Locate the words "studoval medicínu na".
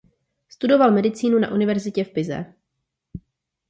0.49-1.51